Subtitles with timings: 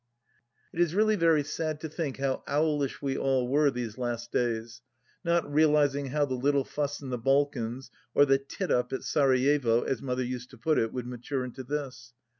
[0.73, 4.81] It is really very sad to think how owlish we all were these last days,
[5.23, 9.83] not realizing how" the little fuss in the Balkans," or the" tit up at Sarajevo,"
[9.83, 12.13] as Mother used to put it, would mature into this